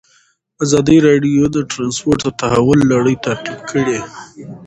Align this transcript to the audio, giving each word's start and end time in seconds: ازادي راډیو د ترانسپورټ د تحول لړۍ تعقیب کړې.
ازادي 0.65 0.97
راډیو 1.07 1.43
د 1.55 1.57
ترانسپورټ 1.71 2.19
د 2.25 2.29
تحول 2.41 2.79
لړۍ 2.93 3.15
تعقیب 3.25 3.59
کړې. 3.71 3.99